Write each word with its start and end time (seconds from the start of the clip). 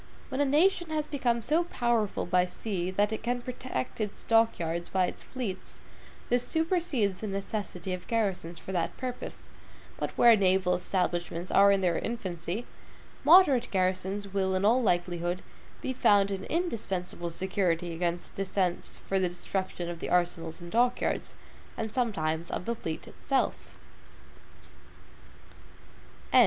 When 0.29 0.41
a 0.41 0.45
nation 0.45 0.89
has 0.89 1.05
become 1.05 1.43
so 1.43 1.65
powerful 1.65 2.25
by 2.25 2.45
sea 2.45 2.89
that 2.89 3.13
it 3.13 3.21
can 3.21 3.39
protect 3.43 4.01
its 4.01 4.23
dock 4.23 4.57
yards 4.57 4.89
by 4.89 5.05
its 5.05 5.21
fleets, 5.21 5.79
this 6.27 6.47
supersedes 6.47 7.19
the 7.19 7.27
necessity 7.27 7.93
of 7.93 8.07
garrisons 8.07 8.57
for 8.57 8.71
that 8.71 8.97
purpose; 8.97 9.43
but 9.99 10.09
where 10.17 10.35
naval 10.35 10.73
establishments 10.75 11.51
are 11.51 11.71
in 11.71 11.81
their 11.81 11.99
infancy, 11.99 12.65
moderate 13.23 13.67
garrisons 13.69 14.33
will, 14.33 14.55
in 14.55 14.65
all 14.65 14.81
likelihood, 14.81 15.43
be 15.83 15.93
found 15.93 16.31
an 16.31 16.45
indispensable 16.45 17.29
security 17.29 17.93
against 17.93 18.33
descents 18.33 18.97
for 18.97 19.19
the 19.19 19.29
destruction 19.29 19.87
of 19.87 19.99
the 19.99 20.09
arsenals 20.09 20.59
and 20.59 20.71
dock 20.71 20.99
yards, 20.99 21.35
and 21.77 21.93
sometimes 21.93 22.49
of 22.49 22.65
the 22.65 22.73
fleet 22.73 23.07
itself. 23.07 23.75